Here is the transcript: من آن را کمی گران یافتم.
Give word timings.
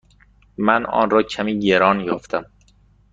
من 0.57 0.85
آن 0.85 1.09
را 1.09 1.23
کمی 1.23 1.59
گران 1.59 1.99
یافتم. 1.99 2.45